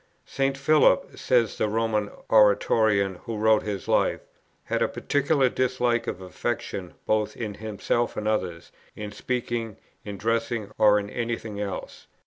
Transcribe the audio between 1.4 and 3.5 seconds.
the Roman Oratorian who